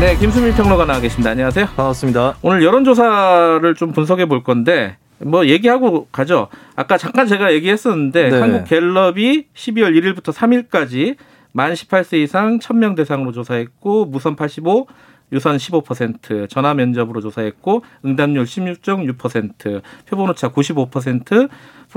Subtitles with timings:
[0.00, 1.30] 네, 김수민 평론가 나와 계십니다.
[1.30, 1.66] 안녕하세요.
[1.74, 2.36] 반갑습니다.
[2.42, 6.46] 오늘 여론조사를 좀 분석해 볼 건데 뭐 얘기하고 가죠.
[6.76, 8.38] 아까 잠깐 제가 얘기했었는데 네.
[8.38, 11.16] 한국 갤럽이 12월 1일부터 3일까지
[11.50, 14.86] 만 18세 이상 1000명 대상으로 조사했고 무선 85,
[15.32, 21.48] 유선 15%, 전화 면접으로 조사했고 응답률 16.6%, 표본 오차 95%,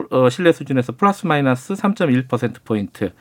[0.10, 3.12] 어, 신뢰 수준에서 플러스 마이너스 3.1% 포인트.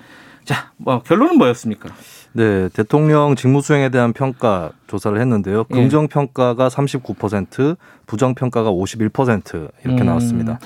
[0.44, 1.88] 자, 뭐 결론은 뭐였습니까?
[2.32, 5.64] 네, 대통령 직무 수행에 대한 평가 조사를 했는데요.
[5.70, 5.74] 예.
[5.74, 7.76] 긍정 평가가 39%,
[8.06, 10.06] 부정 평가가 51% 이렇게 음.
[10.06, 10.58] 나왔습니다.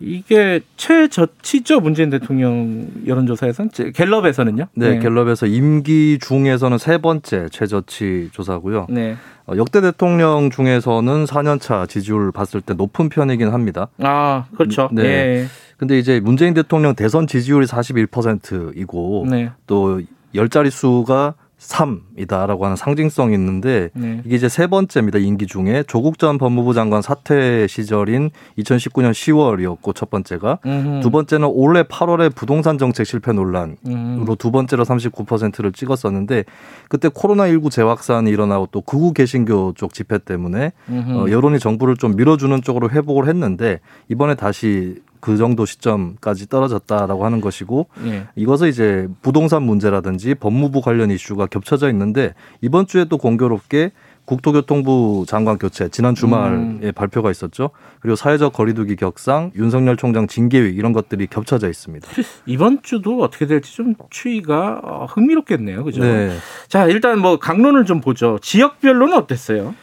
[0.00, 4.66] 이게 최저치죠 문재인 대통령 여론조사에서는 제- 갤럽에서는요.
[4.74, 8.86] 네, 갤럽에서 임기 중에서는 세 번째 최저치 조사고요.
[8.90, 9.16] 네.
[9.46, 13.88] 어, 역대 대통령 중에서는 4년차 지지율 봤을 때 높은 편이긴 합니다.
[13.98, 14.88] 아 그렇죠.
[14.92, 15.02] 네.
[15.04, 15.46] 예.
[15.76, 19.50] 근데 이제 문재인 대통령 대선 지지율이 41%이고 네.
[19.66, 20.00] 또
[20.34, 24.20] 열 자릿수가 3이다라고 하는 상징성이 있는데 네.
[24.26, 25.18] 이게 이제 세 번째입니다.
[25.18, 31.00] 임기 중에 조국 전 법무부 장관 사퇴 시절인 2019년 10월이었고 첫 번째가 음흠.
[31.00, 34.26] 두 번째는 올해 8월에 부동산 정책 실패 논란으로 음.
[34.38, 36.44] 두 번째로 39%를 찍었었는데
[36.90, 41.12] 그때 코로나19 재확산이 일어나고 또 극우 개신교 쪽 집회 때문에 음흠.
[41.12, 43.80] 어, 여론이 정부를 좀 밀어주는 쪽으로 회복을 했는데
[44.10, 48.28] 이번에 다시 그 정도 시점까지 떨어졌다라고 하는 것이고 예.
[48.36, 53.92] 이것은 이제 부동산 문제라든지 법무부 관련 이슈가 겹쳐져 있는데 이번 주에 또 공교롭게
[54.26, 56.92] 국토교통부 장관 교체 지난 주말에 음.
[56.94, 57.70] 발표가 있었죠.
[58.00, 62.06] 그리고 사회적 거리두기 격상, 윤석열 총장 징계위 이런 것들이 겹쳐져 있습니다.
[62.44, 65.84] 이번 주도 어떻게 될지 좀 추이가 어, 흥미롭겠네요.
[65.84, 66.02] 그죠?
[66.02, 66.36] 네.
[66.68, 68.38] 자 일단 뭐 강론을 좀 보죠.
[68.42, 69.74] 지역별로는 어땠어요?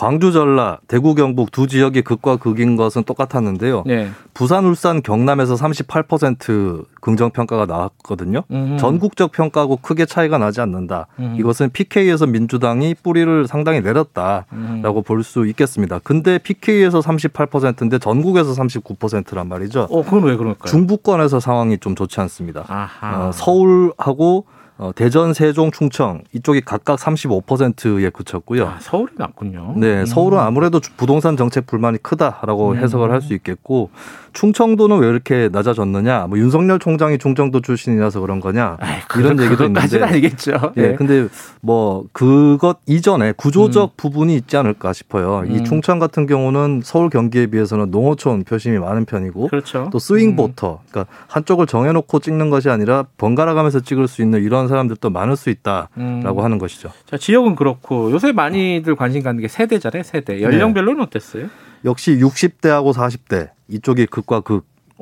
[0.00, 3.82] 광주, 전라, 대구, 경북 두 지역이 극과 극인 것은 똑같았는데요.
[3.84, 4.08] 네.
[4.32, 8.42] 부산, 울산, 경남에서 38% 긍정 평가가 나왔거든요.
[8.50, 8.78] 음흠.
[8.78, 11.06] 전국적 평가하고 크게 차이가 나지 않는다.
[11.18, 11.36] 음.
[11.38, 15.02] 이것은 PK에서 민주당이 뿌리를 상당히 내렸다라고 음.
[15.04, 15.98] 볼수 있겠습니다.
[16.02, 19.86] 근데 PK에서 38%인데 전국에서 39%란 말이죠.
[19.90, 20.64] 어 그건 왜 그럴까요?
[20.64, 22.64] 중부권에서 상황이 좀 좋지 않습니다.
[22.68, 23.26] 아하.
[23.26, 24.46] 어, 서울하고
[24.82, 28.66] 어, 대전, 세종, 충청 이쪽이 각각 35%에 그쳤고요.
[28.66, 29.74] 아, 서울이 낫군요.
[29.76, 30.06] 네, 음.
[30.06, 32.76] 서울은 아무래도 주- 부동산 정책 불만이 크다라고 음.
[32.78, 33.90] 해석을 할 수 있겠고
[34.32, 36.26] 충청도는 왜 이렇게 낮아졌느냐?
[36.28, 38.78] 뭐 윤석열 총장이 충청도 출신이라서 그런 거냐?
[38.80, 40.02] 아이, 이런 그건- 얘기도 있는데.
[40.02, 40.72] 아니겠죠.
[40.78, 40.94] 예, 네.
[40.94, 41.28] 근데
[41.60, 45.40] 뭐 그것 이전에 구조적 부분이 있지 않을까 싶어요.
[45.40, 45.50] 음.
[45.52, 49.90] 이 충청 같은 경우는 서울 경기에 비해서는 농어촌 표심이 많은 편이고 그렇죠.
[49.92, 50.36] 또 스윙 음.
[50.36, 55.36] 보터, 그러니까 한쪽을 정해놓고 찍는 것이 아니라 번갈아 가면서 찍을 수 있는 이런 사람들도 많을
[55.36, 56.38] 수 있다라고 음.
[56.38, 56.90] 하는 것이죠.
[57.06, 60.02] 자 지역은 그렇고 요새 많이들 관심 갖는 게 세대잖아요.
[60.02, 60.40] 세대.
[60.40, 61.48] 연령별로는 어땠어요?
[61.84, 64.42] 역시 60대하고 40대 이쪽이 극과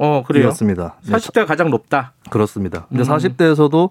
[0.01, 0.43] 어 그래요.
[0.43, 0.97] 극이었습니다.
[1.07, 2.13] 네, 40대가 가장 높다.
[2.31, 2.87] 그렇습니다.
[2.89, 3.09] 근데 음.
[3.09, 3.91] 40대에서도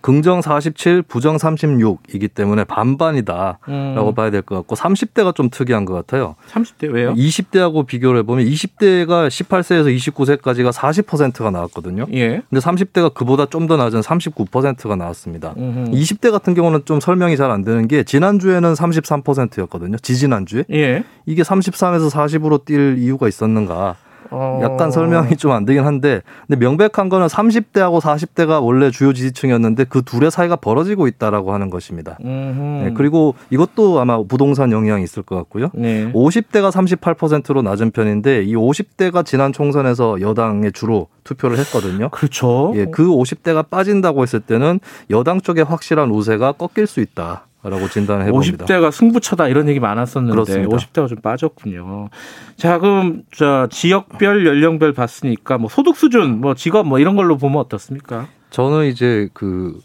[0.00, 4.14] 긍정 47, 부정 36이기 때문에 반반이다라고 음.
[4.14, 6.36] 봐야 될 것 같고 30대가 좀 특이한 것 같아요.
[6.50, 7.14] 30대 왜요?
[7.14, 12.06] 20대하고 비교를 해보면 20대가 18세에서 29세까지가 40%가 나왔거든요.
[12.12, 12.42] 예.
[12.48, 15.52] 근데 30대가 그보다 좀 더 낮은 39%가 나왔습니다.
[15.58, 15.90] 음흠.
[15.90, 19.98] 20대 같은 경우는 좀 설명이 잘 안 되는 게 지난주에는 33%였거든요.
[19.98, 20.64] 지지난주에.
[20.72, 21.04] 예.
[21.26, 23.96] 이게 33에서 40으로 뛸 이유가 있었는가.
[24.30, 24.60] 어.
[24.62, 30.02] 약간 설명이 좀 안 되긴 한데 근데 명백한 거는 30대하고 40대가 원래 주요 지지층이었는데 그
[30.02, 32.18] 둘의 사이가 벌어지고 있다라고 하는 것입니다.
[32.20, 35.70] 네, 그리고 이것도 아마 부동산 영향이 있을 것 같고요.
[35.74, 36.12] 네.
[36.12, 42.08] 50대가 38%로 낮은 편인데 이 50대가 지난 총선에서 여당에 주로 투표를 했거든요.
[42.10, 42.72] 그렇죠.
[42.76, 48.26] 예, 그 50대가 빠진다고 했을 때는 여당 쪽에 확실한 우세가 꺾일 수 있다 라고 진단을
[48.26, 48.64] 해봅니다.
[48.64, 50.76] 50대가 승부처다 이런 얘기 많았었는데 그렇습니다.
[50.76, 52.08] 50대가 좀 빠졌군요.
[52.56, 57.58] 자, 그럼 저 지역별 연령별 봤으니까 뭐 소득 수준, 뭐 직업 뭐 이런 걸로 보면
[57.58, 58.28] 어떻습니까?
[58.50, 59.78] 저는 이제 그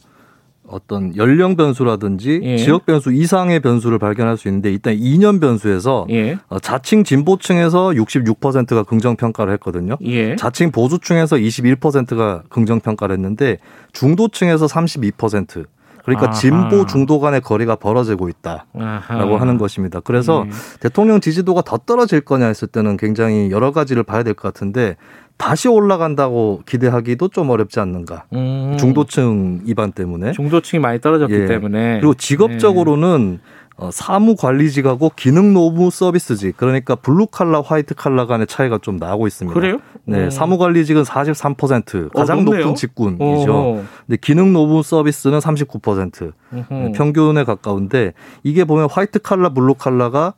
[0.68, 2.58] 어떤 연령 변수라든지 예.
[2.58, 6.38] 지역 변수 이상의 변수를 발견할 수 있는데 일단 2년 변수에서 예.
[6.48, 9.98] 어, 자칭 진보층에서 66%가 긍정 평가를 했거든요.
[10.04, 10.36] 예.
[10.36, 13.58] 자칭 보수층에서 21%가 긍정 평가를 했는데
[13.92, 15.66] 중도층에서 32%
[16.04, 16.34] 그러니까 아하.
[16.34, 19.38] 진보 중도 간의 거리가 벌어지고 있다라고 아하.
[19.40, 20.00] 하는 것입니다.
[20.02, 20.52] 그래서 예.
[20.80, 24.96] 대통령 지지도가 더 떨어질 거냐 했을 때는 굉장히 여러 가지를 봐야 될 것 같은데
[25.38, 28.26] 다시 올라간다고 기대하기도 좀 어렵지 않는가.
[28.34, 28.76] 음.
[28.80, 30.32] 중도층 입안 때문에.
[30.34, 31.46] 중도층이 많이 떨어졌기 예.
[31.48, 33.40] 때문에 그리고 직업적으로는
[33.76, 39.26] 어, 사무 관리직하고 기능 노무 서비스직 그러니까 블루 칼라 화이트 칼라 간의 차이가 좀 나고
[39.28, 39.60] 있습니다.
[39.60, 39.80] 그래요?
[40.06, 40.30] 네, 어.
[40.30, 42.42] 사무 관리직은 43% 가장 어.
[42.44, 43.54] 높은 직군이죠.
[43.54, 43.84] 어.
[44.06, 46.92] 근데 기능 노무 서비스는 39% 음흠.
[46.94, 50.34] 평균에 가까운데 이게 보면 화이트 칼라 블루 칼라가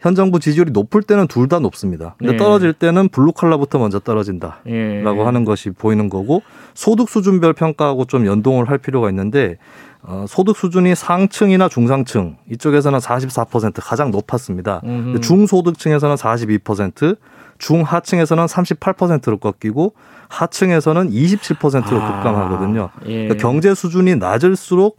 [0.00, 2.14] 현 정부 지지율이 높을 때는 둘 다 높습니다.
[2.18, 2.36] 근데 네.
[2.38, 4.60] 떨어질 때는 블루 칼라부터 먼저 떨어진다.
[4.66, 5.00] 예.
[5.00, 6.42] 라고 하는 것이 보이는 거고
[6.74, 9.56] 소득 수준별 평가하고 좀 연동을 할 필요가 있는데
[10.06, 14.82] 어, 소득 수준이 상층이나 중상층 이쪽에서는 44% 가장 높았습니다.
[14.84, 15.20] 음흠.
[15.20, 17.16] 중소득층에서는 42%,
[17.58, 19.94] 중하층에서는 38%로 꺾이고
[20.28, 22.90] 하층에서는 27%로 아, 급감하거든요.
[23.06, 23.28] 예.
[23.28, 24.98] 그러니까 경제 수준이 낮을수록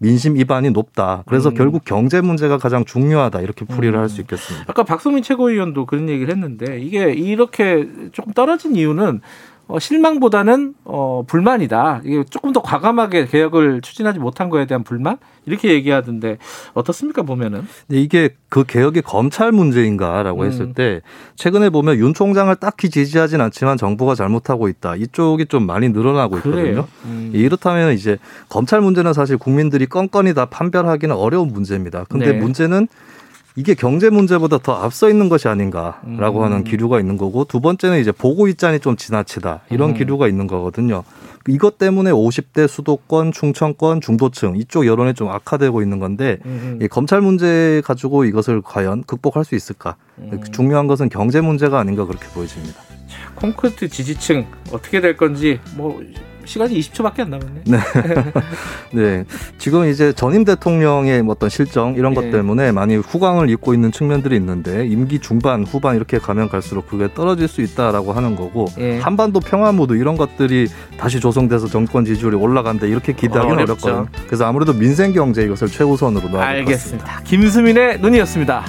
[0.00, 1.22] 민심 이반이 높다.
[1.26, 1.54] 그래서 음.
[1.54, 4.66] 결국 경제 문제가 가장 중요하다 이렇게 풀이를 할수 있겠습니다.
[4.68, 9.20] 아까 박성민 최고위원도 그런 얘기를 했는데 이게 이렇게 조금 떨어진 이유는
[9.68, 12.02] 어, 실망보다는 어, 불만이다.
[12.04, 16.38] 이게 조금 더 과감하게 개혁을 추진하지 못한 거에 대한 불만 이렇게 얘기하던데
[16.74, 17.66] 어떻습니까 보면은?
[17.86, 20.46] 근데 이게 그 개혁이 검찰 문제인가라고 음.
[20.46, 21.00] 했을 때
[21.36, 24.96] 최근에 보면 윤 총장을 딱히 지지하진 않지만 정부가 잘못하고 있다.
[24.96, 26.86] 이쪽이 좀 많이 늘어나고 있거든요.
[27.06, 27.30] 음.
[27.32, 28.18] 이렇다면 이제
[28.48, 32.04] 검찰 문제는 사실 국민들이 건건히 다 판별하기는 어려운 문제입니다.
[32.08, 32.38] 근데 네.
[32.38, 32.88] 문제는
[33.56, 36.44] 이게 경제 문제보다 더 앞서 있는 것이 아닌가라고 음.
[36.44, 39.94] 하는 기류가 있는 거고 두 번째는 이제 보고 있자니 좀 지나치다 이런 음.
[39.94, 41.04] 기류가 있는 거거든요.
[41.48, 46.78] 이것 때문에 50대 수도권, 충청권, 중도층 이쪽 여론이 좀 악화되고 있는 건데 음.
[46.80, 49.96] 이 검찰 문제 가지고 이것을 과연 극복할 수 있을까?
[50.18, 50.40] 음.
[50.52, 52.80] 중요한 것은 경제 문제가 아닌가 그렇게 보여집니다.
[53.34, 56.00] 콘크리트 지지층 어떻게 될 건지 뭐
[56.44, 57.62] 시간이 20초밖에 안 남았네.
[58.92, 59.24] 네,
[59.58, 62.30] 지금 이제 전임 대통령의 뭐 어떤 실정 이런 것 예.
[62.30, 67.48] 때문에 많이 후광을 입고 있는 측면들이 있는데 임기 중반, 후반 이렇게 가면 갈수록 그게 떨어질
[67.48, 68.98] 수 있다라고 하는 거고 예.
[68.98, 70.68] 한반도 평화 모드 이런 것들이
[70.98, 73.88] 다시 조성돼서 정권 지지율이 올라간다 이렇게 기대하기는 어렵죠.
[73.88, 74.26] 어렵거든요.
[74.26, 76.44] 그래서 아무래도 민생 경제 이것을 최우선으로 놔야.
[76.44, 77.22] 알겠습니다.
[77.24, 78.64] 김수민의 눈이었습니다.